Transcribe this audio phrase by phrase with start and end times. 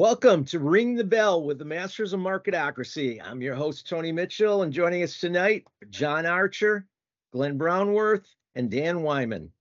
[0.00, 3.20] Welcome to Ring the Bell with the Masters of Marketocracy.
[3.22, 6.86] I'm your host, Tony Mitchell, and joining us tonight, John Archer,
[7.34, 8.24] Glenn Brownworth,
[8.54, 9.52] and Dan Wyman.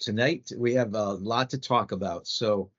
[0.00, 2.26] Tonight, we have a lot to talk about.
[2.26, 2.72] So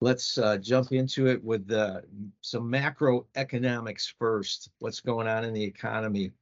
[0.00, 2.00] let's uh, jump into it with uh,
[2.40, 4.70] some macroeconomics first.
[4.80, 6.32] What's going on in the economy?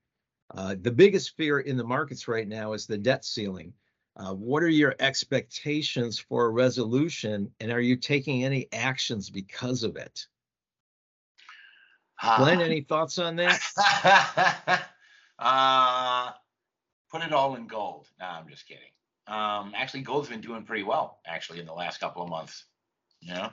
[0.55, 3.75] Uh, the biggest fear in the markets right now is the debt ceiling.
[4.17, 9.83] Uh, what are your expectations for a resolution, and are you taking any actions because
[9.83, 10.27] of it?
[12.37, 13.61] Glenn, any thoughts on that?
[15.39, 16.31] uh,
[17.11, 18.07] put it all in gold.
[18.21, 18.83] No, I'm just kidding.
[19.27, 22.65] Um, actually, gold's been doing pretty well, actually, in the last couple of months.
[23.21, 23.51] You know,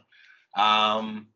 [0.56, 1.28] um,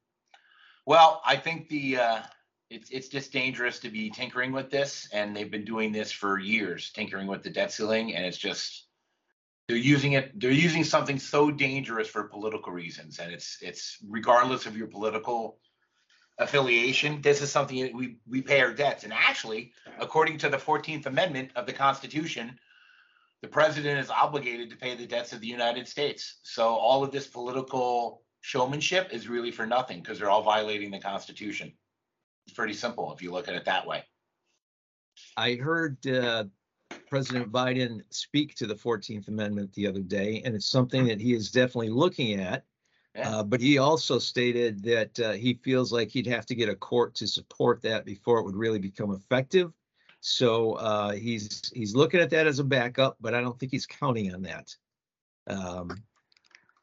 [0.85, 2.21] well, I think the uh,
[2.69, 6.39] it's it's just dangerous to be tinkering with this, and they've been doing this for
[6.39, 8.84] years, tinkering with the debt ceiling, and it's just
[9.67, 14.65] they're using it they're using something so dangerous for political reasons and it's it's regardless
[14.65, 15.57] of your political
[16.37, 19.03] affiliation this is something that we we pay our debts.
[19.03, 22.59] And actually according to the 14th amendment of the constitution
[23.41, 26.39] the president is obligated to pay the debts of the united states.
[26.43, 30.99] So all of this political showmanship is really for nothing because they're all violating the
[30.99, 31.73] constitution.
[32.45, 34.03] It's pretty simple if you look at it that way.
[35.37, 36.45] I heard uh,
[37.09, 41.33] President Biden speak to the 14th Amendment the other day, and it's something that he
[41.33, 42.65] is definitely looking at.
[43.15, 43.37] Yeah.
[43.37, 46.75] Uh, but he also stated that uh, he feels like he'd have to get a
[46.75, 49.71] court to support that before it would really become effective.
[50.19, 53.85] So uh, he's he's looking at that as a backup, but I don't think he's
[53.85, 54.75] counting on that.
[55.47, 56.03] Um,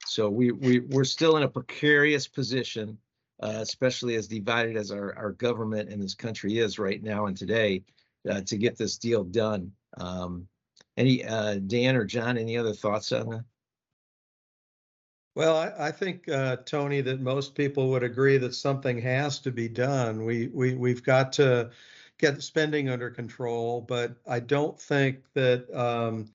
[0.06, 2.96] so we we we're still in a precarious position,
[3.42, 7.36] uh, especially as divided as our our government in this country is right now and
[7.36, 7.82] today,
[8.30, 9.72] uh, to get this deal done.
[9.96, 10.48] Um,
[10.96, 13.44] any uh, Dan or John, any other thoughts on that?
[15.34, 19.50] Well, I, I think uh, Tony that most people would agree that something has to
[19.50, 20.24] be done.
[20.24, 21.70] We we we've got to
[22.18, 26.30] get spending under control, but I don't think that um,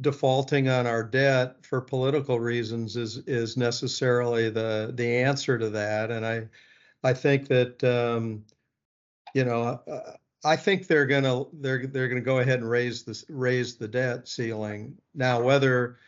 [0.00, 6.10] defaulting on our debt for political reasons is is necessarily the the answer to that.
[6.10, 6.48] And I
[7.04, 8.44] I think that um,
[9.34, 13.24] you know uh, I think they're gonna they're they're gonna go ahead and raise this
[13.28, 14.96] raise the debt ceiling.
[15.14, 15.98] Now whether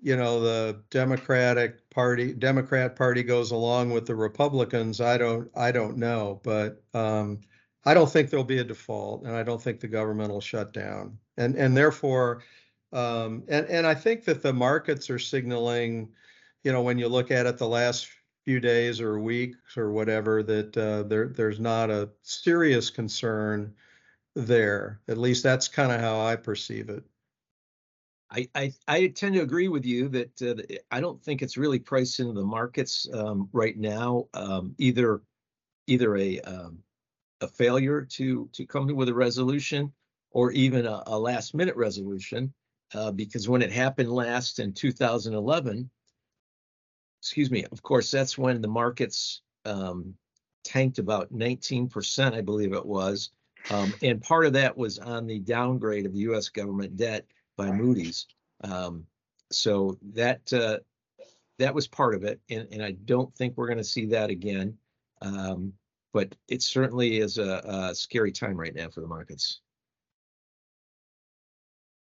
[0.00, 5.72] you know the Democratic Party Democrat Party goes along with the Republicans, I don't I
[5.72, 7.40] don't know, but um,
[7.84, 10.72] I don't think there'll be a default, and I don't think the government will shut
[10.72, 12.42] down, and and therefore,
[12.92, 16.10] um, and and I think that the markets are signaling,
[16.62, 18.08] you know, when you look at it, the last
[18.44, 23.74] few days or weeks or whatever that uh, there there's not a serious concern
[24.34, 25.00] there.
[25.08, 27.04] At least that's kind of how I perceive it.
[28.30, 31.78] I, I, I tend to agree with you that uh, I don't think it's really
[31.78, 34.26] priced into the markets um, right now.
[34.32, 35.20] Um, either
[35.86, 36.78] either a um,
[37.42, 39.92] a failure to to come with a resolution
[40.30, 42.52] or even a, a last minute resolution,
[42.94, 45.90] uh, because when it happened last in 2011,
[47.22, 50.12] excuse me, of course, that's when the markets um,
[50.64, 53.30] tanked about 19%, I believe it was.
[53.70, 57.24] Um, and part of that was on the downgrade of the US government debt
[57.56, 58.26] by Moody's.
[58.64, 59.06] Um,
[59.52, 60.78] so that uh,
[61.60, 62.40] that was part of it.
[62.50, 64.76] And, and I don't think we're going to see that again.
[65.20, 65.74] Um,
[66.12, 69.60] but it certainly is a, a, scary time right now for the markets.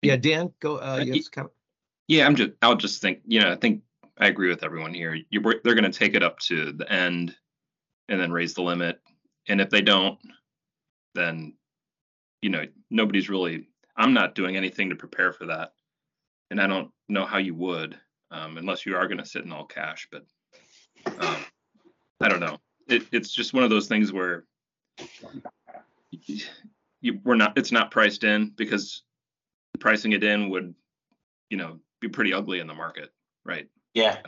[0.03, 0.77] Yeah, Dan, go.
[0.77, 1.03] Uh,
[2.06, 2.53] yeah, I'm just.
[2.60, 3.21] I'll just think.
[3.27, 3.81] You know, I think
[4.19, 5.16] I agree with everyone here.
[5.31, 7.37] You, they're going to take it up to the end
[8.09, 9.00] and then raise the limit.
[9.49, 10.19] And if they don't,
[11.15, 11.54] then,
[12.41, 15.72] you know, nobody's really, I'm not doing anything to prepare for that.
[16.50, 17.99] And I don't know how you would,
[18.31, 20.09] um, unless you are going to sit in all cash.
[20.10, 20.25] But
[21.19, 21.44] um,
[22.21, 22.59] I don't know.
[22.88, 24.44] It, it's just one of those things where
[26.10, 29.03] you, we're not, it's not priced in because
[29.78, 30.75] pricing it in would,
[31.50, 33.10] you know, be pretty ugly in the market,
[33.45, 33.68] right?
[33.97, 34.19] Yeah.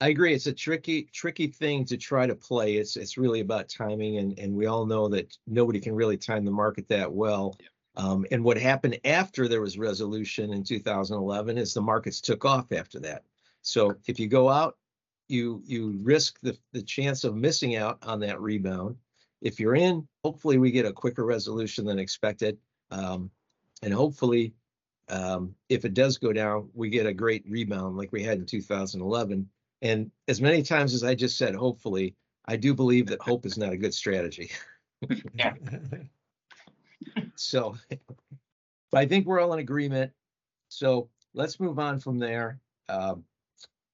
[0.00, 0.32] I agree.
[0.32, 2.76] It's a tricky, tricky thing to try to play.
[2.76, 6.44] It's it's really about timing, and and we all know that nobody can really time
[6.44, 7.56] the market that well.
[7.60, 7.66] Yeah.
[7.96, 12.70] Um, and what happened after there was resolution in 2011 is the markets took off
[12.72, 13.24] after that.
[13.62, 14.76] So if you go out,
[15.28, 18.96] you you risk the the chance of missing out on that rebound.
[19.42, 22.58] If you're in, hopefully we get a quicker resolution than expected,
[22.92, 23.32] um,
[23.82, 24.54] and hopefully
[25.08, 28.46] um, if it does go down, we get a great rebound like we had in
[28.46, 29.48] 2011.
[29.82, 32.14] And as many times as I just said, hopefully,
[32.46, 34.50] I do believe that hope is not a good strategy.
[37.34, 37.76] so,
[38.90, 40.12] but I think we're all in agreement.
[40.68, 42.60] So let's move on from there.
[42.88, 43.24] Um,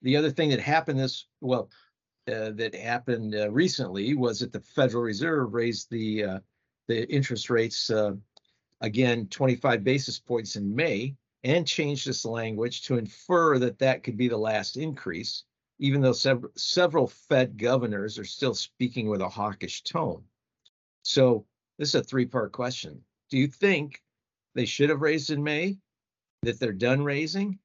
[0.03, 1.71] the other thing that happened this well,
[2.29, 6.39] uh, that happened uh, recently was that the Federal Reserve raised the uh,
[6.89, 8.13] the interest rates uh,
[8.81, 14.17] again 25 basis points in May and changed this language to infer that that could
[14.17, 15.44] be the last increase,
[15.79, 20.23] even though sev- several Fed governors are still speaking with a hawkish tone.
[21.03, 21.47] So
[21.79, 23.03] this is a three-part question.
[23.31, 24.03] Do you think
[24.55, 25.79] they should have raised in May?
[26.43, 27.59] That they're done raising?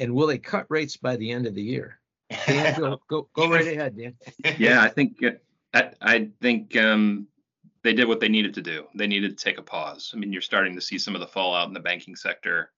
[0.00, 2.00] And will they cut rates by the end of the year?
[2.46, 4.14] Dan, go, go, go right ahead, Dan.
[4.58, 5.30] Yeah, I think uh,
[5.72, 7.28] I, I think um,
[7.84, 8.86] they did what they needed to do.
[8.94, 10.10] They needed to take a pause.
[10.14, 12.72] I mean, you're starting to see some of the fallout in the banking sector.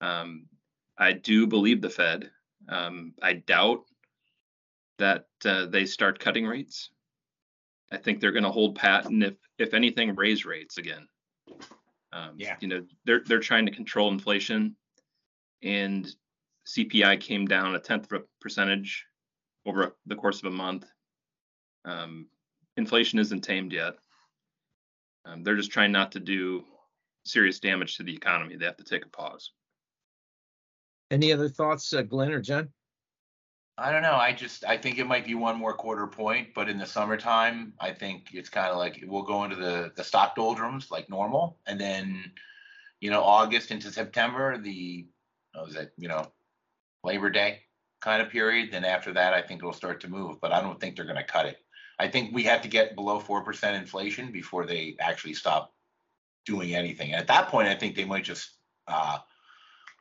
[0.00, 0.46] Um,
[0.98, 2.30] I do believe the Fed.
[2.68, 3.84] Um, I doubt
[4.98, 6.88] that uh, they start cutting rates.
[7.92, 11.06] I think they're going to hold pat, and if if anything, raise rates again.
[12.12, 12.56] Um, Yeah.
[12.60, 14.74] You know, they're they're trying to control inflation,
[15.62, 16.10] and
[16.66, 19.04] CPI came down a tenth of a percentage
[19.66, 20.86] over the course of a month.
[21.84, 22.28] Um,
[22.76, 23.96] inflation isn't tamed yet.
[25.24, 26.64] Um, they're just trying not to do
[27.24, 28.56] serious damage to the economy.
[28.56, 29.52] They have to take a pause.
[31.10, 32.68] Any other thoughts, uh, Glenn or John?
[33.76, 34.14] I don't know.
[34.14, 37.72] I just I think it might be one more quarter point, but in the summertime,
[37.80, 41.58] I think it's kind of like we'll go into the the stock doldrums like normal,
[41.66, 42.30] and then
[43.00, 45.06] you know August into September, the
[45.54, 46.30] what was it you know
[47.04, 47.60] Labor Day
[48.00, 48.70] kind of period.
[48.70, 51.16] Then after that, I think it'll start to move, but I don't think they're going
[51.16, 51.58] to cut it.
[52.00, 55.74] I think we have to get below four percent inflation before they actually stop
[56.46, 57.12] doing anything.
[57.12, 58.52] And at that point, I think they might just
[58.88, 59.18] uh,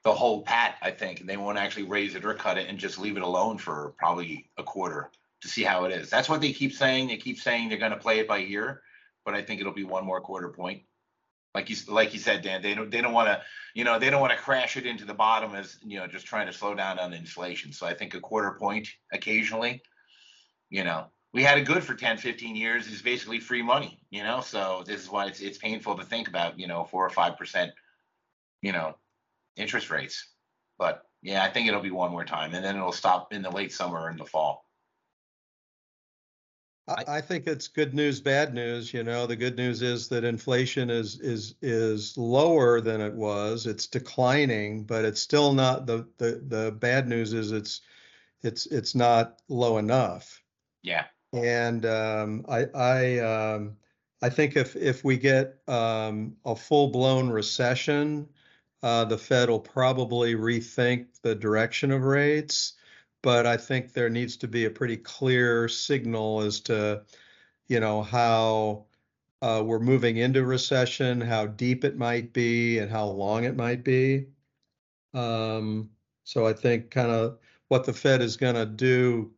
[0.04, 2.80] the whole pat, I think, and they won't actually raise it or cut it and
[2.80, 5.12] just leave it alone for probably a quarter
[5.42, 6.10] to see how it is.
[6.10, 7.10] That's what they keep saying.
[7.10, 8.82] They keep saying they're going to play it by ear,
[9.26, 10.84] but I think it'll be one more quarter point.
[11.54, 13.42] Like you like you said, Dan, they don't they don't want to
[13.74, 16.28] you know they don't want to crash it into the bottom as you know just
[16.28, 17.74] trying to slow down on inflation.
[17.74, 19.82] So I think a quarter point occasionally,
[20.70, 22.88] you know, we had it good for 10, 15 years.
[22.88, 24.42] It's basically free money, you know.
[24.42, 27.38] So this is why it's it's painful to think about, you know, four or five
[27.38, 27.72] percent,
[28.62, 28.96] you know,
[29.56, 30.28] interest rates.
[30.78, 33.52] But yeah, I think it'll be one more time, and then it'll stop in the
[33.52, 34.66] late summer and the fall.
[36.88, 38.92] I, I think it's good news, bad news.
[38.94, 43.68] You know, the good news is that inflation is is is lower than it was.
[43.68, 47.82] It's declining, but it's still not the the the bad news is it's
[48.42, 50.42] it's it's not low enough.
[50.82, 53.78] Yeah, And um, I I um,
[54.22, 58.28] I think if if we get um, a full blown recession,
[58.84, 62.74] uh, the Fed will probably rethink the direction of rates.
[63.22, 67.04] But I think there needs to be a pretty clear signal as to,
[67.68, 68.86] you know, how
[69.42, 73.84] uh, we're moving into recession, how deep it might be, and how long it might
[73.84, 74.28] be.
[75.14, 75.90] Um,
[76.24, 79.32] so I think kind of what the Fed is going to do,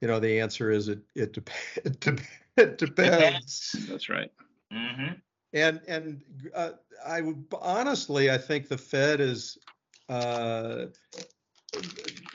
[0.00, 1.50] you know, the answer is it it, dep-
[1.84, 2.20] it, dep-
[2.56, 3.76] it depends.
[3.88, 4.32] That's right.
[4.72, 5.12] hmm
[5.52, 6.22] And and
[6.54, 6.72] uh,
[7.06, 9.58] I would honestly, I think the Fed is,
[10.08, 10.86] uh,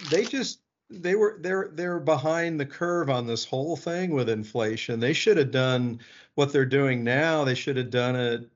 [0.09, 0.59] they just
[0.89, 4.99] they were they're they're behind the curve on this whole thing with inflation.
[4.99, 5.99] They should have done
[6.35, 7.43] what they're doing now.
[7.43, 8.49] They should have done it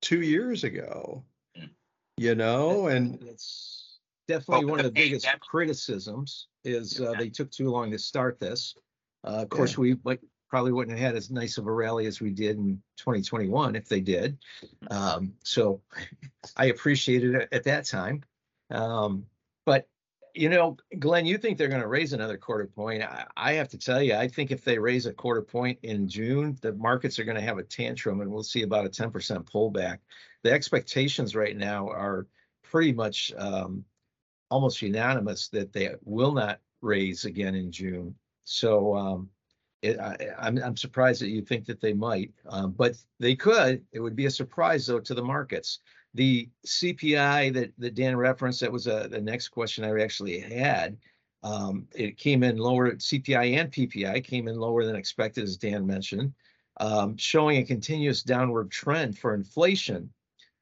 [0.00, 1.24] two years ago.
[1.58, 1.70] Mm.
[2.16, 7.50] You know, and It's definitely one of the the biggest criticisms is uh, they took
[7.50, 8.74] too long to start this.
[9.24, 12.20] Uh, of course, we like, probably wouldn't have had as nice of a rally as
[12.20, 14.38] we did in 2021 if they did.
[14.90, 15.82] Um, so
[16.56, 18.22] I appreciated it at that time.
[18.70, 19.26] Um,
[19.66, 19.88] but
[20.34, 23.02] you know, Glenn, you think they're going to raise another quarter point?
[23.02, 26.08] I, I have to tell you, I think if they raise a quarter point in
[26.08, 29.10] June, the markets are going to have a tantrum, and we'll see about a 10%
[29.50, 29.98] pullback.
[30.44, 32.26] The expectations right now are
[32.62, 33.84] pretty much um,
[34.50, 38.14] almost unanimous that they will not raise again in June.
[38.44, 39.28] So um,
[39.82, 43.84] it, I, I'm, I'm surprised that you think that they might, um, but they could.
[43.92, 45.80] It would be a surprise though to the markets.
[46.14, 50.96] The CPI that, that Dan referenced, that was uh the next question I actually had.
[51.42, 55.86] Um, it came in lower, CPI and PPI came in lower than expected, as Dan
[55.86, 56.32] mentioned,
[56.80, 60.10] um, showing a continuous downward trend for inflation.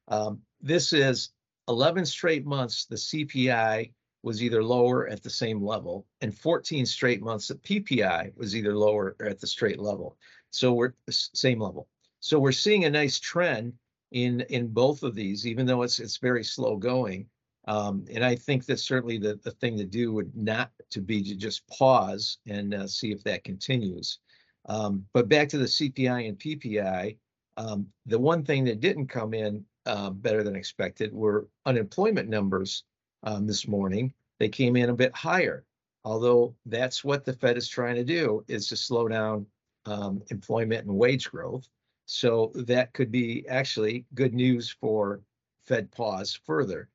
[0.07, 1.29] Um, this is
[1.67, 3.91] 11 straight months, the CPI
[4.23, 8.75] was either lower at the same level, and 14 straight months, the PPI was either
[8.75, 10.17] lower or at the straight level.
[10.51, 11.87] So we're same level.
[12.19, 13.73] So we're seeing a nice trend
[14.11, 17.27] in in both of these, even though it's it's very slow going.
[17.67, 21.21] Um, and I think that certainly the, the thing to do would not to be
[21.23, 24.19] to just pause and uh, see if that continues.
[24.67, 27.17] Um, but back to the CPI and PPI,
[27.57, 32.83] um, the one thing that didn't come in uh, better than expected were unemployment numbers
[33.23, 34.13] um, this morning.
[34.39, 35.65] They came in a bit higher,
[36.03, 39.45] although that's what the Fed is trying to do is to slow down
[39.85, 41.67] um, employment and wage growth.
[42.05, 45.21] So that could be actually good news for
[45.65, 46.89] Fed pause further.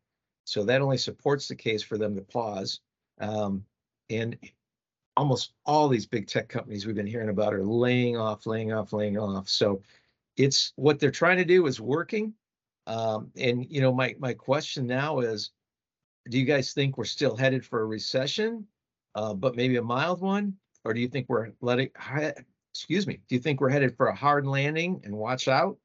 [0.44, 2.80] So that only supports the case for them to pause.
[3.20, 3.64] Um,
[4.11, 4.37] and
[5.16, 8.92] almost all these big tech companies we've been hearing about are laying off, laying off,
[8.92, 9.49] laying off.
[9.49, 9.82] So
[10.37, 12.34] it's what they're trying to do is working.
[12.87, 15.51] Um, and you know, my my question now is,
[16.29, 18.67] do you guys think we're still headed for a recession,
[19.15, 21.91] uh, but maybe a mild one, or do you think we're letting?
[22.75, 23.21] Excuse me.
[23.29, 25.77] Do you think we're headed for a hard landing and watch out,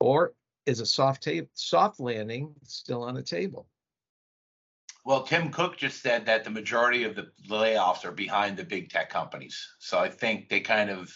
[0.00, 0.34] or
[0.66, 3.66] is a soft tape soft landing still on the table?
[5.04, 8.90] Well, Tim Cook just said that the majority of the layoffs are behind the big
[8.90, 9.66] tech companies.
[9.78, 11.10] So I think they kind of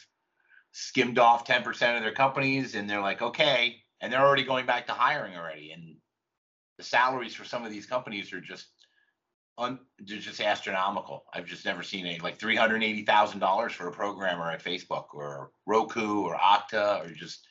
[0.71, 3.83] skimmed off 10% of their companies and they're like, okay.
[4.03, 5.73] And they're already going back to hiring already.
[5.73, 5.97] And
[6.77, 8.67] the salaries for some of these companies are just
[9.57, 11.25] un, they're just astronomical.
[11.33, 16.37] I've just never seen a like $380,000 for a programmer at Facebook or Roku or
[16.37, 17.47] Okta or just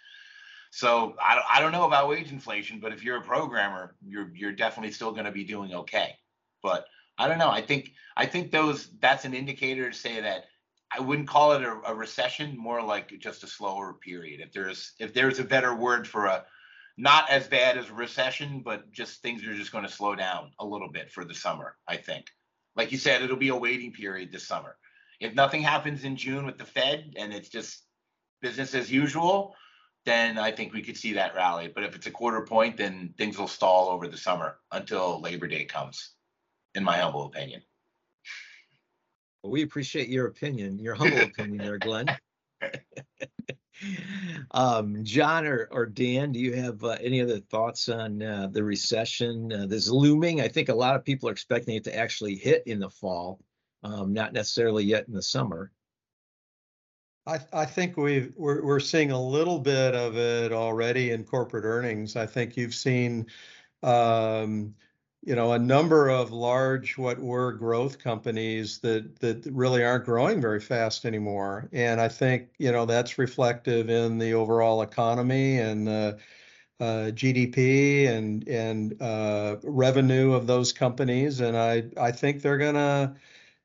[0.71, 4.53] so I, I don't know about wage inflation, but if you're a programmer, you're you're
[4.53, 6.15] definitely still going to be doing okay.
[6.63, 6.85] But
[7.17, 7.49] I don't know.
[7.49, 10.45] I think I think those that's an indicator to say that
[10.93, 14.41] I wouldn't call it a, a, recession, more like just a slower period.
[14.41, 16.45] If there's if there's a better word for a
[16.97, 20.51] not as bad as a recession, but just things are just going to slow down
[20.59, 21.77] a little bit for the summer.
[21.87, 22.27] I think,
[22.75, 24.75] like you said, it'll be a waiting period this summer.
[25.19, 27.83] If nothing happens in June with the Fed and it's just
[28.41, 29.55] business as usual,
[30.05, 31.71] then I think we could see that rally.
[31.73, 35.47] But if it's a quarter point, then things will stall over the summer until Labor
[35.47, 36.11] Day comes
[36.75, 37.61] in my humble opinion.
[39.43, 42.05] Well, we appreciate your opinion, your humble opinion there, Glenn.
[44.51, 48.63] um, John or, or Dan, do you have uh, any other thoughts on uh, the
[48.63, 50.41] recession uh, that's looming?
[50.41, 53.39] I think a lot of people are expecting it to actually hit in the fall,
[53.83, 55.71] um, not necessarily yet in the summer.
[57.25, 61.65] I, I think we we're, we're seeing a little bit of it already in corporate
[61.65, 62.15] earnings.
[62.15, 63.27] I think you've seen
[63.83, 64.73] um,
[65.23, 70.41] you know, a number of large what were growth companies that that really aren't growing
[70.41, 71.69] very fast anymore.
[71.73, 76.13] And I think you know that's reflective in the overall economy and uh,
[76.79, 81.39] uh, GDP and and uh, revenue of those companies.
[81.39, 83.15] And I I think they're gonna,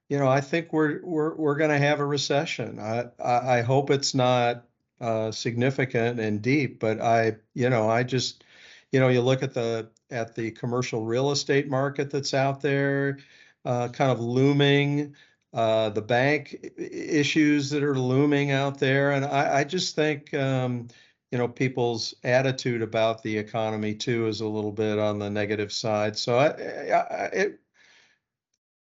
[0.08, 2.78] you know, I think we're we're we're gonna have a recession.
[2.80, 4.66] I I, I hope it's not
[5.00, 8.44] uh, significant and deep, but I you know I just
[8.92, 13.18] you know you look at the at the commercial real estate market that's out there,
[13.64, 15.14] uh, kind of looming,
[15.52, 19.12] uh, the bank issues that are looming out there.
[19.12, 20.88] And I, I just think, um,
[21.32, 25.72] you know, people's attitude about the economy too is a little bit on the negative
[25.72, 26.16] side.
[26.16, 27.60] So I, I it,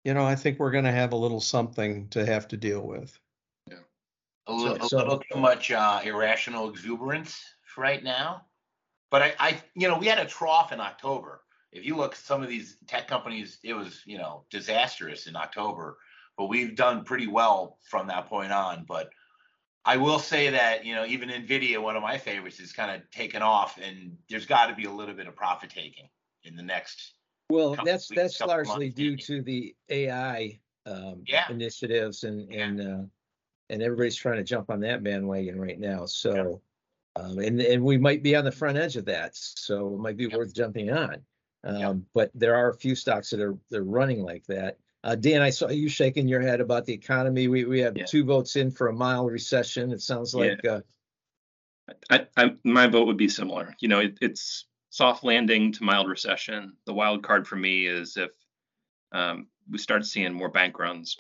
[0.03, 2.81] you know, I think we're going to have a little something to have to deal
[2.81, 3.17] with.
[3.69, 3.77] Yeah.
[4.47, 7.41] A little, so, a little too much uh, irrational exuberance
[7.77, 8.45] right now.
[9.13, 11.41] But I, I, you know, we had a trough in October.
[11.71, 15.35] If you look at some of these tech companies, it was, you know, disastrous in
[15.35, 15.97] October.
[16.35, 18.85] But we've done pretty well from that point on.
[18.87, 19.11] But
[19.85, 23.07] I will say that, you know, even Nvidia, one of my favorites, is kind of
[23.11, 26.09] taken off, and there's got to be a little bit of profit taking
[26.43, 27.13] in the next.
[27.51, 31.43] Well, that's that's largely due to the AI um, yeah.
[31.51, 33.03] initiatives, and and uh,
[33.69, 36.07] and everybody's trying to jump on that bandwagon right now.
[36.07, 36.63] So.
[37.15, 40.17] Um, and and we might be on the front edge of that, so it might
[40.17, 40.33] be yep.
[40.33, 41.17] worth jumping on.
[41.63, 41.95] Um, yep.
[42.13, 44.77] But there are a few stocks that are they're running like that.
[45.03, 47.47] Uh, Dan, I saw you shaking your head about the economy.
[47.47, 48.05] We we have yeah.
[48.05, 49.91] two votes in for a mild recession.
[49.91, 50.59] It sounds like.
[50.63, 50.71] Yeah.
[50.71, 50.81] Uh,
[52.09, 53.75] I, I, my vote would be similar.
[53.81, 56.73] You know, it, it's soft landing to mild recession.
[56.85, 58.31] The wild card for me is if
[59.11, 61.17] um, we start seeing more bank runs,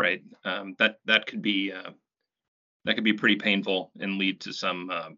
[0.00, 0.22] right?
[0.44, 1.90] Um, that that could be uh,
[2.84, 5.10] that could be pretty painful and lead to some uh,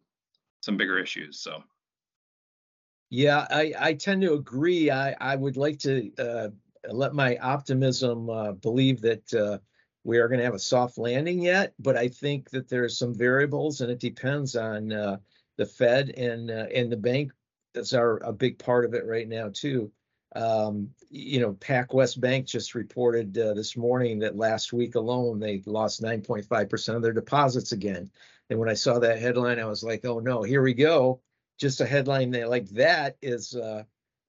[0.60, 1.40] some bigger issues.
[1.40, 1.62] So.
[3.10, 4.90] Yeah, I, I tend to agree.
[4.90, 6.48] I, I would like to uh,
[6.90, 9.58] let my optimism uh, believe that uh,
[10.04, 12.88] we are going to have a soft landing yet, but I think that there are
[12.88, 15.18] some variables and it depends on uh,
[15.56, 17.32] the Fed and uh, and the bank.
[17.72, 19.92] That's our a big part of it right now too.
[20.34, 25.62] Um, you know, PacWest Bank just reported uh, this morning that last week alone they
[25.64, 28.10] lost 9.5% of their deposits again.
[28.50, 31.20] And when I saw that headline, I was like, oh no, here we go.
[31.58, 33.84] Just a headline that, like that is uh,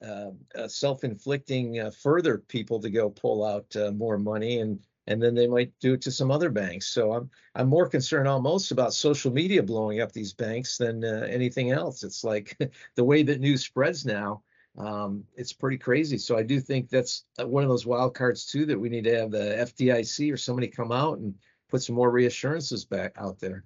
[0.06, 5.22] uh, uh self-inflicting uh, further people to go pull out uh, more money and and
[5.22, 6.88] then they might do it to some other banks.
[6.88, 11.72] So I'm I'm more concerned almost about social media blowing up these banks than anything
[11.72, 12.04] else.
[12.04, 12.58] It's like
[12.96, 14.44] the way that news spreads now
[14.78, 16.18] um, it's pretty crazy.
[16.18, 19.06] So I do think that's uh, one of those wild cards too that we need
[19.06, 21.34] to have the FDIC or somebody come out and
[21.70, 23.64] put some more reassurances back out there.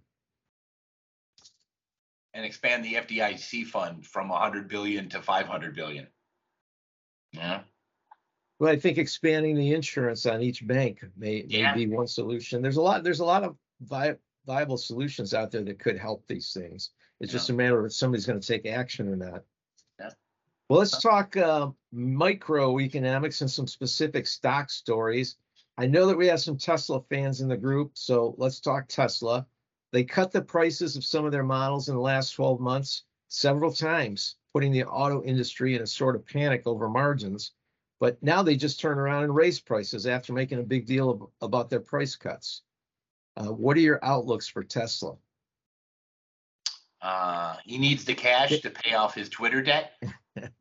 [2.33, 6.07] And expand the FDIC fund from 100 billion to 500 billion.
[7.31, 7.61] Yeah.
[8.59, 11.73] Well, I think expanding the insurance on each bank may, may Yeah.
[11.73, 12.61] be one solution.
[12.61, 16.27] There's a lot, there's a lot of vi- viable solutions out there that could help
[16.27, 16.91] these things.
[17.19, 19.43] It's just a matter of if somebody's gonna take action or not.
[20.69, 25.38] Well, let's talk, uh, microeconomics and some specific stock stories.
[25.79, 29.47] I know that we have some Tesla fans in the group, so let's talk Tesla.
[29.91, 33.73] They cut the prices of some of their models in the last twelve months several
[33.73, 37.53] times, putting the auto industry in a sort of panic over margins.
[37.99, 41.23] But now they just turn around and raise prices after making a big deal of,
[41.41, 42.61] about their price cuts.
[43.35, 45.15] Uh, what are your outlooks for Tesla?
[47.01, 49.93] Uh, he needs the cash to pay off his Twitter debt.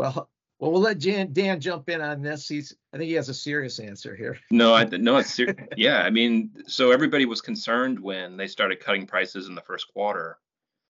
[0.00, 2.48] Well, well, we'll let Jan, Dan jump in on this.
[2.48, 4.38] He's, I think he has a serious answer here.
[4.50, 6.02] No, I no, it's ser- yeah.
[6.02, 10.38] I mean, so everybody was concerned when they started cutting prices in the first quarter,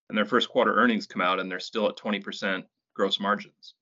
[0.07, 2.63] and their first quarter earnings come out, and they're still at 20%
[2.93, 3.73] gross margins.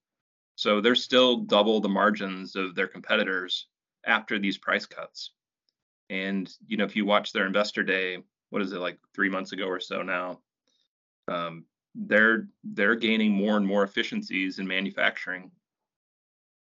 [0.55, 3.67] So they're still double the margins of their competitors
[4.05, 5.31] after these price cuts.
[6.09, 8.17] And you know, if you watch their investor day,
[8.49, 10.39] what is it like three months ago or so now?
[11.27, 11.65] Um,
[11.95, 15.51] they're they're gaining more and more efficiencies in manufacturing.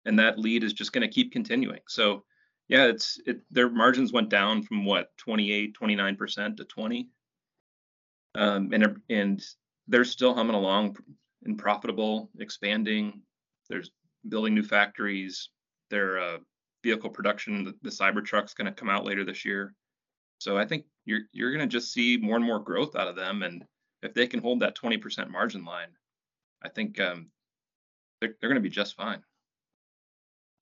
[0.05, 1.81] And that lead is just going to keep continuing.
[1.89, 2.25] So
[2.69, 7.09] yeah it's it their margins went down from what 28 29% to 20
[8.35, 9.43] um, and and
[9.89, 10.97] they're still humming along
[11.45, 13.23] and profitable expanding.
[13.69, 13.91] There's
[14.29, 15.51] building new factories.
[15.91, 16.39] Their uh,
[16.83, 19.75] vehicle production the, the cybertruck's going to come out later this year.
[20.39, 23.17] So i think you're you're going to just see more and more growth out of
[23.17, 23.65] them and
[24.07, 25.89] if they can hold that 20% margin line
[26.63, 27.29] i think um,
[28.21, 29.23] they're, they're going to be just fine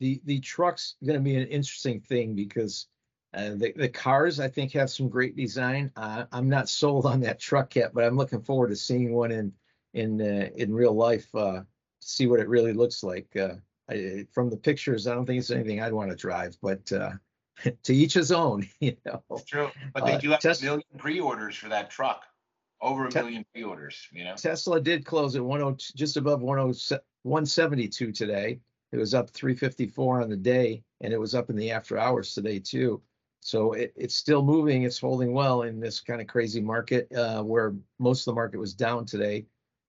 [0.00, 2.88] The, the truck's gonna be an interesting thing because
[3.34, 5.90] uh, the, the cars, I think, have some great design.
[5.96, 9.32] Uh, I'm not sold on that truck yet, but I'm looking forward to seeing one
[9.32, 9.52] in,
[9.92, 11.66] in, uh, in real life, uh, to
[12.00, 13.34] see what it really looks like.
[13.36, 13.54] Uh,
[13.90, 17.10] I, from the pictures, I don't think it's anything I'd want to drive, but, uh,
[17.82, 19.22] to each his own, you know.
[19.48, 19.70] True.
[19.92, 22.24] But they do have Tes- a million pre-orders for that truck.
[22.84, 24.34] Over a Te- million pre-orders, you know?
[24.36, 28.60] Tesla did close at 10 just above 10 172 today.
[28.92, 32.34] It was up 354 on the day and it was up in the after hours
[32.34, 33.02] today too.
[33.40, 37.42] So it, it's still moving, it's holding well in this kind of crazy market uh,
[37.42, 39.46] where most of the market was down today.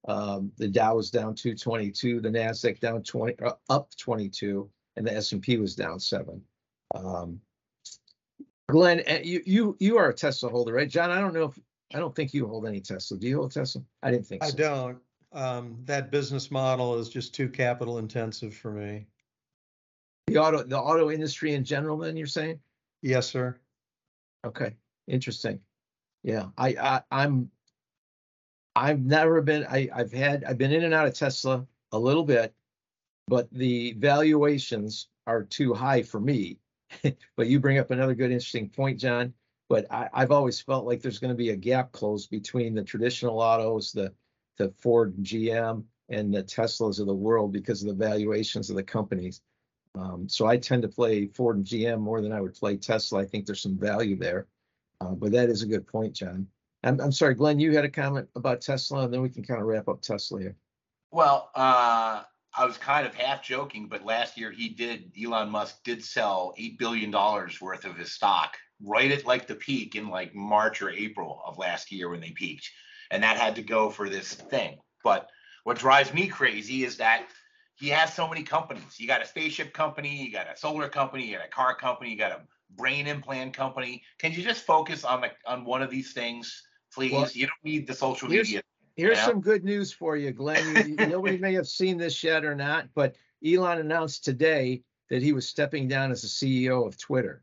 [0.08, 5.14] Um, the Dow was down 222, the Nasdaq down 20 uh, up 22 and the
[5.14, 6.40] S&P was down 7.
[6.94, 7.40] Um,
[8.68, 10.88] Glenn, uh, you you you are a Tesla holder, right?
[10.88, 11.58] John, I don't know if
[11.94, 13.16] I don't think you hold any Tesla.
[13.16, 13.82] Do you hold Tesla?
[14.02, 14.54] I didn't think I so.
[14.54, 14.98] I don't.
[15.32, 19.06] Um, that business model is just too capital intensive for me.
[20.26, 22.58] The auto, the auto industry in general, then you're saying?
[23.02, 23.58] Yes, sir.
[24.44, 24.74] Okay,
[25.06, 25.60] interesting.
[26.22, 27.50] Yeah, I, I, I'm,
[28.74, 32.24] I've never been, I, I've had, I've been in and out of Tesla a little
[32.24, 32.52] bit,
[33.28, 36.58] but the valuations are too high for me.
[37.36, 39.34] But you bring up another good, interesting point, John.
[39.68, 43.40] But I, I've always felt like there's gonna be a gap closed between the traditional
[43.40, 44.12] autos, the,
[44.58, 48.82] the Ford GM and the Teslas of the world because of the valuations of the
[48.82, 49.42] companies.
[49.96, 53.20] Um, so I tend to play Ford and GM more than I would play Tesla.
[53.20, 54.46] I think there's some value there.
[55.00, 56.46] Uh, but that is a good point, John.
[56.84, 59.60] I'm, I'm sorry, Glenn, you had a comment about Tesla, and then we can kind
[59.60, 60.56] of wrap up Tesla here.
[61.10, 62.22] Well, uh,
[62.56, 66.54] I was kind of half joking, but last year he did, Elon Musk did sell
[66.58, 70.90] $8 billion worth of his stock right at like the peak in like March or
[70.90, 72.70] April of last year when they peaked.
[73.10, 74.78] And that had to go for this thing.
[75.04, 75.28] But
[75.64, 77.26] what drives me crazy is that
[77.76, 78.98] he has so many companies.
[78.98, 82.10] You got a spaceship company, you got a solar company, you got a car company,
[82.10, 82.40] you got a
[82.74, 84.02] brain implant company.
[84.18, 86.62] Can you just focus on the on one of these things,
[86.92, 87.12] please?
[87.12, 88.62] Well, you don't need the social here's- media.
[88.96, 90.88] Here's some good news for you, Glenn.
[90.88, 95.34] You- Nobody may have seen this yet or not, but Elon announced today that he
[95.34, 97.42] was stepping down as the CEO of Twitter.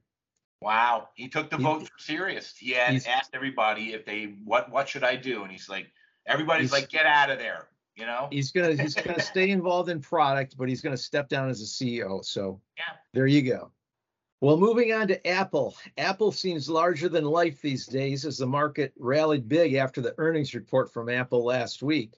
[0.63, 2.55] Wow, he took the He- vote for serious.
[2.57, 5.87] He had asked everybody if they what what should I do, and he's like,
[6.25, 8.29] everybody's He's- like, get out of there, you know?
[8.31, 11.65] He's gonna he's gonna stay involved in product, but he's gonna step down as a
[11.65, 12.23] CEO.
[12.23, 12.83] So Yeah.
[13.13, 13.71] there you go.
[14.41, 15.75] Well, moving on to Apple.
[15.97, 20.53] Apple seems larger than life these days as the market rallied big after the earnings
[20.53, 22.13] report from Apple last week,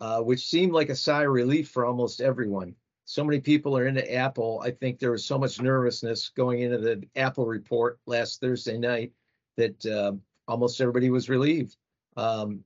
[0.00, 2.74] uh, which seemed like a sigh of relief for almost everyone.
[3.10, 4.62] So many people are into Apple.
[4.64, 9.10] I think there was so much nervousness going into the Apple report last Thursday night
[9.56, 10.12] that uh,
[10.46, 11.76] almost everybody was relieved.
[12.16, 12.62] Um,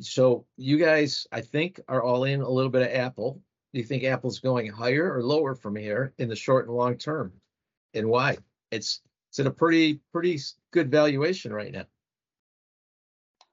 [0.00, 3.40] so you guys, I think, are all in a little bit of Apple.
[3.72, 6.98] Do you think Apple's going higher or lower from here in the short and long
[6.98, 7.32] term?
[7.94, 8.36] And why?
[8.70, 9.00] It's
[9.30, 10.38] it's at a pretty pretty
[10.70, 11.86] good valuation right now.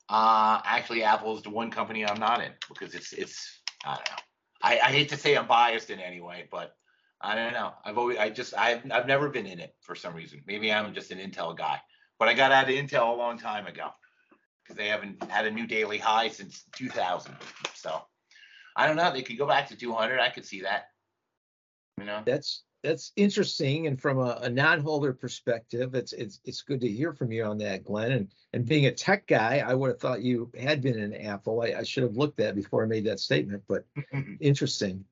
[0.10, 4.10] Uh, actually, Apple is the one company I'm not in because it's it's I don't
[4.12, 4.27] know.
[4.62, 6.76] I, I hate to say I'm biased in any way, but
[7.22, 7.74] I don't know.
[7.84, 10.42] I've always I just I've I've never been in it for some reason.
[10.46, 11.80] Maybe I'm just an Intel guy,
[12.20, 13.90] but I got out of Intel a long time ago
[14.64, 17.36] because they haven't had a new daily high since 2000.
[17.74, 18.02] So
[18.76, 19.12] I don't know.
[19.12, 20.20] They could go back to 200.
[20.20, 20.90] I could see that.
[21.98, 22.22] You know.
[22.26, 23.88] That's that's interesting.
[23.88, 27.58] And from a, a non-holder perspective, it's it's it's good to hear from you on
[27.60, 28.12] that, Glenn.
[28.12, 31.62] And and being a tech guy, I would have thought you had been in Apple.
[31.62, 33.86] I, I should have looked at before I made that statement, but
[34.40, 35.04] interesting.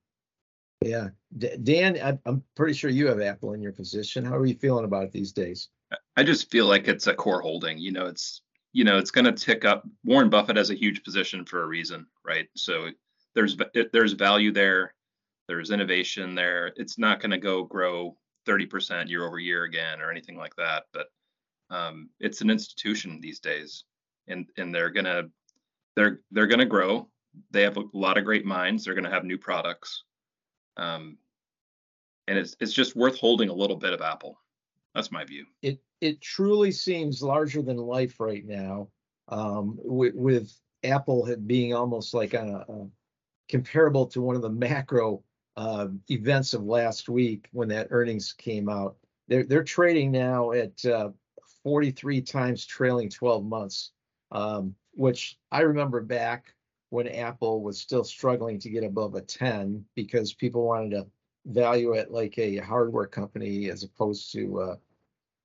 [0.81, 4.25] Yeah, D- Dan, I, I'm pretty sure you have Apple in your position.
[4.25, 5.69] How are you feeling about it these days?
[6.17, 7.77] I just feel like it's a core holding.
[7.77, 8.41] You know, it's
[8.73, 9.87] you know it's going to tick up.
[10.03, 12.47] Warren Buffett has a huge position for a reason, right?
[12.55, 12.89] So
[13.33, 13.57] there's
[13.91, 14.93] there's value there.
[15.47, 16.73] There's innovation there.
[16.75, 20.83] It's not going to go grow 30% year over year again or anything like that.
[20.93, 21.07] But
[21.69, 23.85] um, it's an institution these days,
[24.27, 25.23] and and they're gonna
[25.95, 27.09] they're they're gonna grow.
[27.51, 28.85] They have a lot of great minds.
[28.85, 30.03] They're gonna have new products,
[30.77, 31.17] um,
[32.27, 34.39] and it's it's just worth holding a little bit of Apple.
[34.93, 35.45] That's my view.
[35.61, 38.87] it it truly seems larger than life right now
[39.29, 40.53] um with, with
[40.83, 42.87] apple being almost like a, a
[43.49, 45.23] comparable to one of the macro
[45.57, 48.95] uh, events of last week when that earnings came out
[49.27, 51.09] they're they're trading now at uh,
[51.63, 53.91] 43 times trailing 12 months
[54.31, 56.53] um which i remember back
[56.89, 61.07] when apple was still struggling to get above a 10 because people wanted to
[61.45, 64.75] value it like a hardware company as opposed to uh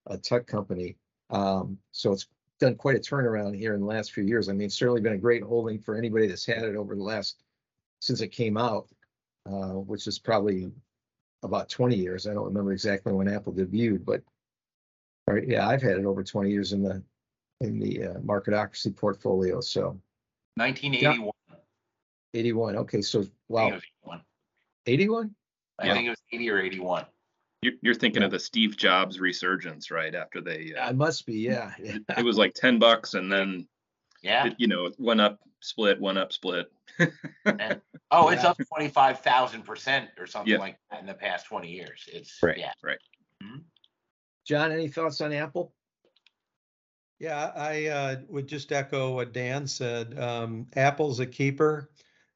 [0.06, 0.96] a tech company.
[1.30, 2.26] Um, so it's
[2.58, 4.48] done quite a turnaround here in the last few years.
[4.48, 7.02] I mean, it's certainly been a great holding for anybody that's had it over the
[7.02, 7.42] last
[8.00, 8.88] since it came out,
[9.46, 10.72] uh, which is probably
[11.42, 12.26] about 20 years.
[12.26, 14.22] I don't remember exactly when Apple debuted, but
[15.28, 17.02] all right, yeah, I've had it over 20 years in the
[17.60, 19.60] in the uh, marketocracy portfolio.
[19.60, 20.00] So
[20.56, 21.30] 1981.
[22.34, 22.76] 81.
[22.76, 24.20] Okay, so I think it wow, was 81.
[24.86, 25.34] 81.
[25.78, 25.94] I Yeah.
[25.94, 27.06] think it was 80 or 81.
[27.62, 28.26] You're, you're thinking Yeah.
[28.26, 30.14] of the Steve Jobs resurgence, right?
[30.14, 31.72] After they, I uh, must be, yeah.
[31.78, 33.68] it, it was like 10 bucks and then,
[34.22, 34.46] Yeah.
[34.46, 36.70] it, you know, one up, split, one up, split.
[38.10, 38.50] Oh, it's Yeah.
[38.50, 40.58] up 25,000% or something Yeah.
[40.58, 42.08] like that in the past 20 years.
[42.12, 42.72] It's, Right, yeah.
[42.82, 42.98] right.
[44.44, 45.72] John, any thoughts on Apple?
[47.20, 50.18] Yeah, I uh, would just echo what Dan said.
[50.18, 51.90] Um, Apple's a keeper.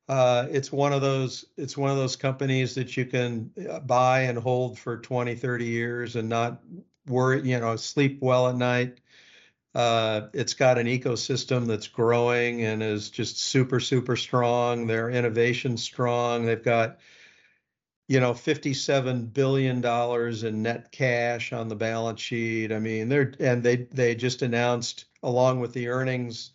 [0.09, 4.21] Uh, it's one of those it's one of those companies that you can uh, buy
[4.21, 6.63] and hold for 20, 30 years and not
[7.07, 9.01] worry, you know, sleep well at night.
[9.75, 14.87] Uh, it's got an ecosystem that's growing and is just super, super strong.
[14.87, 16.47] Their innovation strong.
[16.47, 16.99] They've got,
[18.09, 19.85] you know, $57 billion
[20.47, 22.71] in net cash on the balance sheet.
[22.73, 26.53] I mean, they're, and they, they just announced along with the earnings,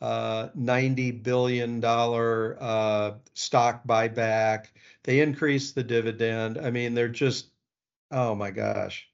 [0.00, 4.66] uh, $90 billion, uh, stock buyback.
[5.02, 6.58] They increased the dividend.
[6.58, 7.48] I mean, they're just,
[8.12, 9.09] oh my gosh.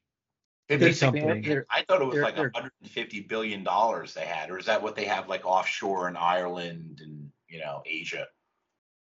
[0.69, 1.61] They Good basically- company.
[1.71, 5.05] I thought it was like 150 billion dollars they had, or is that what they
[5.05, 8.27] have like offshore in Ireland and you know Asia?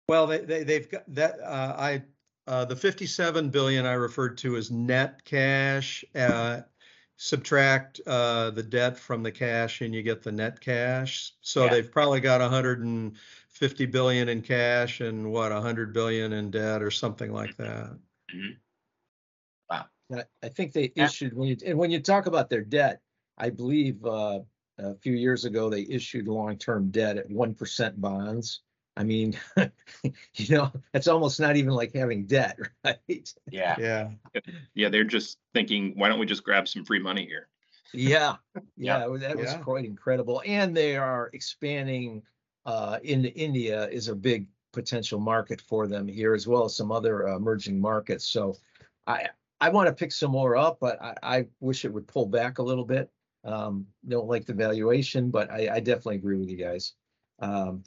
[0.08, 2.02] Well, they, they, they've got that, uh, I,
[2.46, 6.62] uh, the 57 billion I referred to as net cash, uh,
[7.16, 11.34] subtract, uh, the debt from the cash and you get the net cash.
[11.40, 11.70] So Yeah.
[11.70, 17.32] they've probably got 150 billion in cash and what, 100 billion in debt or something
[17.32, 17.96] like that.
[20.14, 23.00] I I think they issued when you and when you talk about their debt,
[23.38, 24.40] I believe uh,
[24.78, 28.62] a few years ago they issued long-term debt at one percent bonds.
[28.96, 29.38] I mean,
[30.34, 33.34] you know, it's almost not even like having debt, right?
[33.50, 33.76] Yeah.
[33.78, 34.10] Yeah.
[34.74, 37.48] Yeah, they're just thinking, why don't we just grab some free money here?
[37.92, 38.36] Yeah,
[38.76, 39.06] Yeah.
[39.06, 39.58] yeah, that was Yeah.
[39.58, 40.42] quite incredible.
[40.46, 42.22] And they are expanding
[42.64, 46.92] uh, into India is a big potential market for them here, as well as some
[46.92, 48.26] other uh, emerging markets.
[48.26, 48.56] So
[49.06, 49.28] I
[49.62, 52.58] I want to pick some more up, but I, I wish it would pull back
[52.58, 53.08] a little bit.
[53.44, 56.94] Um, don't like the valuation, but I, I definitely agree with you guys.
[57.38, 57.84] Um,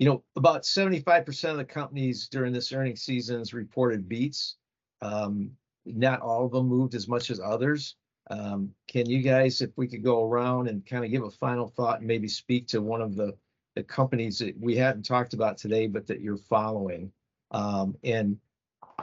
[0.00, 4.56] you know, about 75% of the companies during this earnings season's reported beats.
[5.02, 5.52] Um,
[5.86, 7.94] not all of them moved as much as others.
[8.28, 11.68] Um, can you guys, if we could go around and kind of give a final
[11.68, 13.36] thought and maybe speak to one of the,
[13.76, 17.12] the companies that we hadn't talked about today, but that you're following?
[17.52, 18.36] Um, and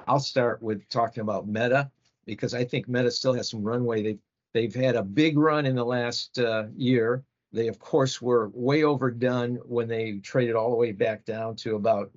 [0.07, 1.91] I'll start with talking about Meta
[2.25, 4.03] because I think Meta still has some runway.
[4.03, 4.19] They've,
[4.53, 7.23] they've had a big run in the last uh, year.
[7.53, 11.75] they of course were way overdone when they traded all the way back down to
[11.75, 12.11] about,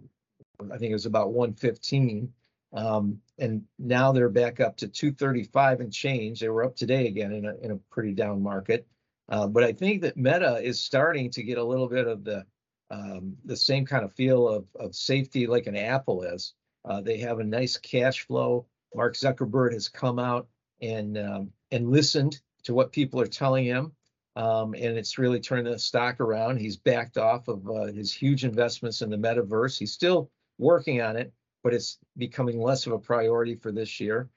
[0.62, 2.32] I think it was about 115.
[2.72, 6.40] Um, and now they're back up to 235 and change.
[6.40, 8.86] They were up today again in a, in a pretty down market.
[9.28, 12.44] Uh, but I think that Meta is starting to get a little bit of the
[12.90, 16.54] um, the same kind of feel of, of safety like an Apple is.
[16.84, 18.66] Uh, they have a nice cash flow.
[18.94, 20.48] Mark Zuckerberg has come out
[20.80, 23.92] and um, and listened to what people are telling him,
[24.36, 26.58] um, and it's really turned the stock around.
[26.58, 29.78] He's backed off of uh, his huge investments in the metaverse.
[29.78, 34.28] He's still working on it, but it's becoming less of a priority for this year.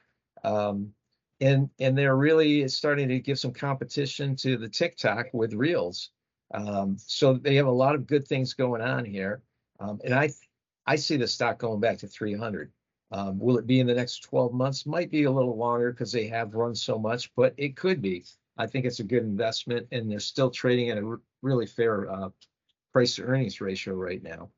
[0.43, 0.93] Um,
[1.41, 6.11] and and they're really starting to give some competition to the TikTok with Reels.
[6.53, 9.41] Um, so they have a lot of good things going on here,
[9.79, 10.29] um, and I
[10.85, 12.71] I see the stock going back to 300.
[13.11, 14.85] Um, will it be in the next 12 months?
[14.85, 18.25] Might be a little longer because they have run so much, but it could be.
[18.57, 22.11] I think it's a good investment, and they're still trading at a r- really fair
[22.11, 22.29] uh,
[22.91, 24.49] price to earnings ratio right now.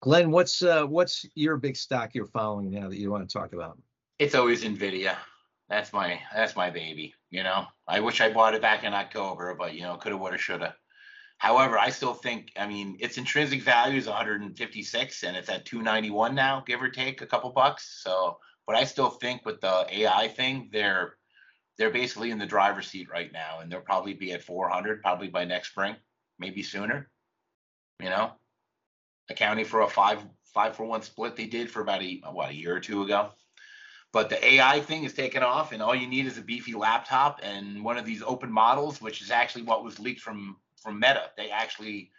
[0.00, 3.52] Glenn, what's uh, what's your big stock you're following now that you want to talk
[3.52, 3.78] about?
[4.18, 5.16] It's always Nvidia.
[5.68, 7.14] That's my that's my baby.
[7.30, 10.38] You know, I wish I bought it back in October, but you know, coulda, woulda,
[10.38, 10.74] shoulda.
[11.42, 16.36] However, I still think, I mean, its intrinsic value is 156 and it's at 291
[16.36, 18.00] now, give or take a couple bucks.
[18.00, 21.16] So, but I still think with the AI thing, they're
[21.76, 25.26] they're basically in the driver's seat right now, and they'll probably be at 400 probably
[25.26, 25.96] by next spring,
[26.38, 27.10] maybe sooner.
[28.00, 28.30] You know,
[29.28, 32.54] accounting for a five five for one split they did for about a what a
[32.54, 33.30] year or two ago.
[34.12, 37.40] But the AI thing is taken off, and all you need is a beefy laptop
[37.42, 41.30] and one of these open models, which is actually what was leaked from from Meta.
[41.36, 42.10] They actually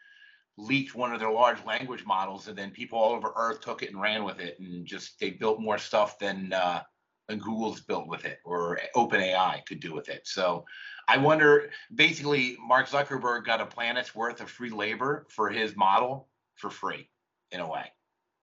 [0.58, 3.92] leaked one of their large language models, and then people all over Earth took it
[3.92, 6.82] and ran with it, and just they built more stuff than uh,
[7.28, 10.28] than Google's built with it or OpenAI could do with it.
[10.28, 10.66] So
[11.08, 11.70] I wonder.
[11.94, 17.10] Basically, Mark Zuckerberg got a planet's worth of free labor for his model for free,
[17.52, 17.92] in a way.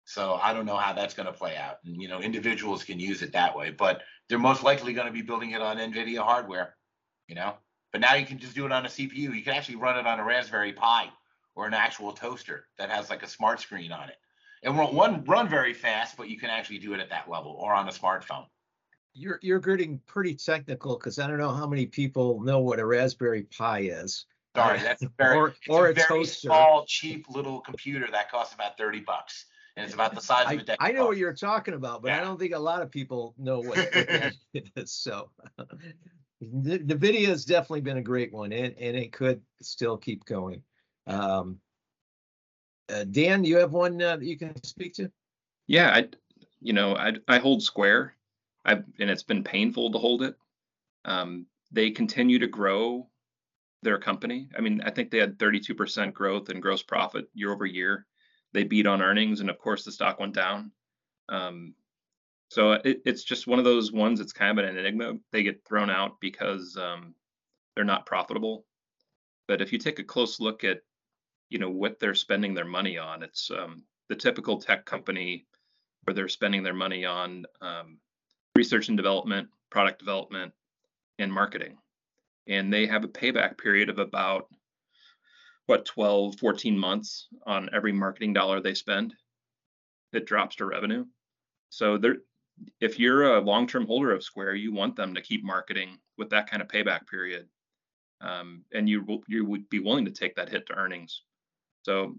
[0.06, 1.78] So I don't know how that's going to play out.
[1.86, 5.14] And you know, individuals can use it that way, but they're most likely going to
[5.14, 6.76] be building it on NVIDIA hardware.
[7.28, 7.56] You know,
[7.92, 9.36] but now you can just do it on a CPU.
[9.36, 11.10] You can actually run it on a Raspberry Pi
[11.56, 14.16] or an actual toaster that has like a smart screen on it.
[14.64, 17.52] It won't one run very fast, but you can actually do it at that level
[17.60, 18.46] or on a smartphone.
[19.14, 22.86] You're you're getting pretty technical because I don't know how many people know what a
[22.86, 24.26] Raspberry Pi is.
[24.56, 26.48] Sorry, that's a very, or, or a, a very toaster.
[26.48, 29.46] small, cheap little computer that costs about 30 bucks.
[29.76, 30.78] And it's about the size I, of a deck.
[30.80, 33.60] I know what you're talking about, but I don't think a lot of people know
[33.60, 34.34] what, what that
[34.76, 34.92] is.
[34.92, 35.30] So,
[36.42, 40.26] the, the Nvidia has definitely been a great one, and, and it could still keep
[40.26, 40.62] going.
[41.08, 41.60] Um,
[42.90, 45.12] uh, Dan, you have one uh, that you can speak to?
[45.68, 46.08] Yeah, I,
[46.62, 48.14] you know, I I hold Square,
[48.66, 50.36] I and it's been painful to hold it.
[51.06, 53.08] Um, they continue to grow
[53.84, 54.50] their company.
[54.58, 58.06] I mean, I think they had 32% growth in gross profit year over year.
[58.54, 60.72] They beat on earnings, and of course, the stock went down.
[61.30, 61.74] Um,
[62.50, 65.14] so it, it's just one of those ones that's kind of an enigma.
[65.32, 67.14] They get thrown out because um,
[67.76, 68.66] they're not profitable.
[69.48, 70.82] But if you take a close look at,
[71.50, 75.46] you know, what they're spending their money on, it's um, the typical tech company
[76.04, 77.98] where they're spending their money on um,
[78.56, 80.54] research and development, product development,
[81.20, 81.78] and marketing.
[82.48, 84.48] And they have a payback period of about
[85.66, 89.14] what 12 14 months on every marketing dollar they spend
[90.14, 91.06] it drops to revenue
[91.70, 92.16] so there
[92.80, 96.50] if you're a long-term holder of square you want them to keep marketing with that
[96.50, 97.48] kind of payback period.
[98.20, 101.22] Um, and you you would be willing to take that hit to earnings.
[101.84, 102.16] So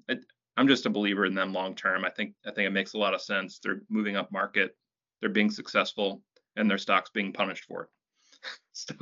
[0.57, 2.99] i'm just a believer in them long term i think i think it makes a
[2.99, 3.59] lot of sense.
[3.59, 4.77] They're moving up market
[5.21, 6.23] they're being successful
[6.57, 7.89] and their stock's being punished for it.
[8.73, 8.95] So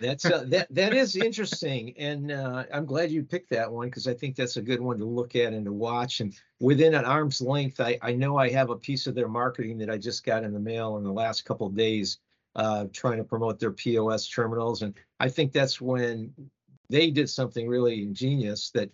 [0.00, 4.06] That's uh, that that is interesting, and uh, I'm glad you picked that one because
[4.06, 6.20] I think that's a good one to look at and to watch.
[6.20, 9.78] And within an arm's length, I I know I have a piece of their marketing
[9.78, 12.18] that I just got in the mail in the last couple of days,
[12.56, 16.32] uh, trying to promote their POS terminals, and I think that's when
[16.90, 18.90] they did something really ingenious that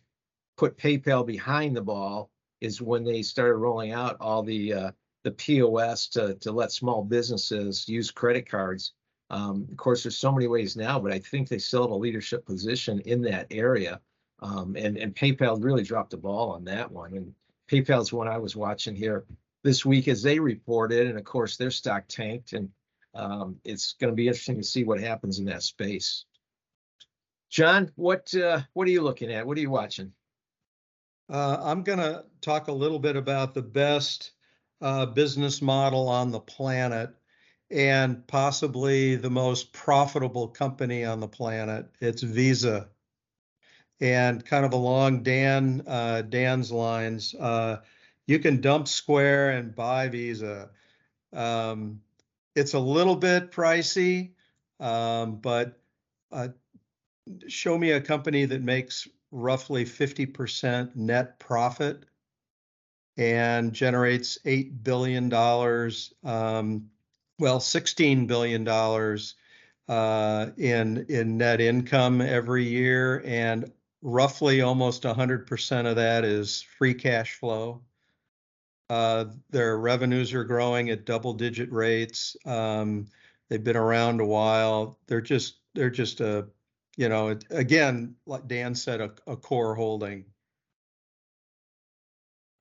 [0.57, 2.31] put PayPal behind the ball.
[2.61, 4.91] Is when they started rolling out all the uh,
[5.25, 8.93] the POS to to let small businesses use credit cards.
[9.33, 11.97] Um, of course, there's so many ways now, but I think they still have a
[11.97, 13.99] leadership position in that area.
[14.41, 17.15] Um, and, and PayPal really dropped the ball on that one.
[17.15, 17.35] And
[17.71, 19.25] PayPal's one I was watching here
[19.65, 22.53] this week as they reported, and of course their stock tanked.
[22.53, 22.69] And
[23.15, 26.27] um, it's going to be interesting to see what happens in that space.
[27.49, 29.47] John, what uh, what are you looking at?
[29.47, 30.13] What are you watching?
[31.31, 34.33] Uh, I'm going to talk a little bit about the best
[34.83, 37.15] uh, business model on the planet.
[37.73, 41.87] And possibly the most profitable company on the planet.
[42.01, 42.89] It's Visa.
[44.01, 47.79] And kind of along Dan uh, Dan's lines, uh,
[48.27, 50.71] you can dump Square and buy Visa.
[51.33, 52.01] Um,
[52.55, 54.33] it's a little bit pricey,
[54.79, 55.81] um, but
[56.31, 56.49] uh,
[57.49, 62.05] show me a company that makes roughly 50% net profit
[63.17, 65.33] and generates $8 billion,
[66.25, 66.91] um,
[67.43, 68.69] well, $16 billion
[69.89, 73.21] uh, in, in net income every year.
[73.27, 77.83] And roughly almost 100% of that is free cash flow.
[78.89, 82.37] Uh, their revenues are growing at double digit rates.
[82.47, 83.09] Um,
[83.49, 85.01] they've been around a while.
[85.09, 86.47] They're just, they're just a,
[86.97, 90.27] you know, again, like Dan said, a, a core holding.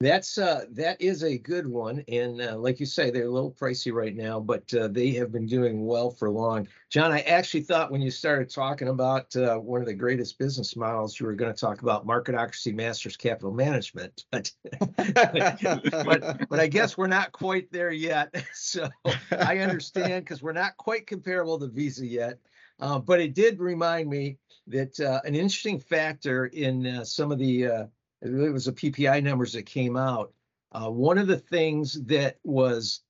[0.02, 3.52] That's uh, that is a good one, and uh, like you say, they're a little
[3.52, 6.68] pricey right now, but uh, they have been doing well for long.
[6.90, 10.76] John, I actually thought when you started talking about uh, one of the greatest business
[10.76, 14.52] models, you were going to talk about Marketocracy Masters Capital Management, but
[14.98, 18.34] but but I guess we're not quite there yet.
[18.54, 18.90] So
[19.32, 22.40] I understand because we're not quite comparable to Visa yet.
[22.80, 24.38] Uh, but it did remind me
[24.68, 27.88] that uh, an interesting factor in uh, some of the
[28.22, 30.34] it was the PPI numbers that came out.
[30.72, 33.02] Uh, one of the things that was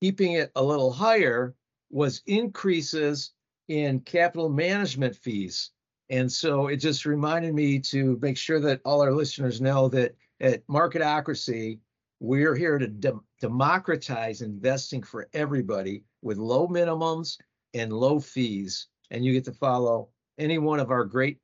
[0.00, 1.54] keeping it a little higher
[1.90, 3.32] was increases
[3.68, 5.70] in capital management fees.
[6.10, 10.14] And so it just reminded me to make sure that all our listeners know that
[10.40, 11.78] at Marketocracy,
[12.18, 17.38] we're here to de- democratize investing for everybody with low minimums
[17.74, 18.88] and low fees.
[19.10, 21.38] And you get to follow any one of our great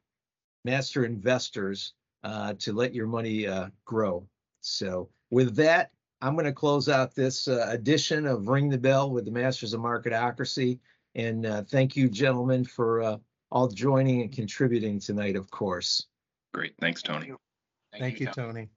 [0.64, 1.94] master investors
[2.26, 4.26] uh, to let your money uh, grow.
[4.60, 9.10] So with that, I'm going to close out this uh, edition of Ring the Bell
[9.10, 10.80] with the Masters of Marketocracy.
[11.14, 13.16] And uh, thank you, gentlemen, for uh,
[13.52, 16.06] all joining and contributing tonight, of course.
[16.52, 16.74] Great.
[16.80, 17.26] Thanks, Tony.
[17.26, 18.00] Thank you.
[18.00, 18.34] Thank you, Tom.
[18.34, 18.68] Tony.